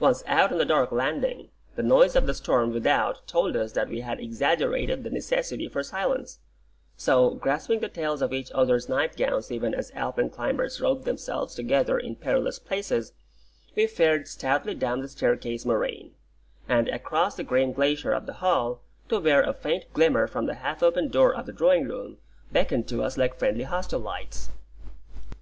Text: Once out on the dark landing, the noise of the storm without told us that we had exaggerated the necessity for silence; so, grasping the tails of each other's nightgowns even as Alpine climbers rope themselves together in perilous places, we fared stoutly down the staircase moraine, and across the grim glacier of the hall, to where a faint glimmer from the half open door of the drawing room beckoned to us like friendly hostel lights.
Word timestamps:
Once 0.00 0.22
out 0.26 0.50
on 0.50 0.56
the 0.56 0.64
dark 0.64 0.90
landing, 0.90 1.50
the 1.74 1.82
noise 1.82 2.16
of 2.16 2.26
the 2.26 2.32
storm 2.32 2.70
without 2.72 3.20
told 3.26 3.54
us 3.54 3.72
that 3.72 3.88
we 3.90 4.00
had 4.00 4.18
exaggerated 4.18 5.04
the 5.04 5.10
necessity 5.10 5.68
for 5.68 5.82
silence; 5.82 6.38
so, 6.96 7.34
grasping 7.34 7.80
the 7.80 7.88
tails 7.90 8.22
of 8.22 8.32
each 8.32 8.50
other's 8.52 8.88
nightgowns 8.88 9.52
even 9.52 9.74
as 9.74 9.90
Alpine 9.94 10.30
climbers 10.30 10.80
rope 10.80 11.04
themselves 11.04 11.54
together 11.54 11.98
in 11.98 12.16
perilous 12.16 12.58
places, 12.58 13.12
we 13.74 13.86
fared 13.86 14.26
stoutly 14.26 14.74
down 14.74 15.02
the 15.02 15.08
staircase 15.08 15.66
moraine, 15.66 16.14
and 16.66 16.88
across 16.88 17.36
the 17.36 17.44
grim 17.44 17.74
glacier 17.74 18.12
of 18.12 18.24
the 18.24 18.40
hall, 18.40 18.80
to 19.10 19.20
where 19.20 19.42
a 19.42 19.52
faint 19.52 19.92
glimmer 19.92 20.26
from 20.26 20.46
the 20.46 20.54
half 20.54 20.82
open 20.82 21.08
door 21.08 21.34
of 21.34 21.44
the 21.44 21.52
drawing 21.52 21.86
room 21.86 22.16
beckoned 22.50 22.88
to 22.88 23.02
us 23.04 23.18
like 23.18 23.36
friendly 23.38 23.64
hostel 23.64 24.00
lights. 24.00 24.48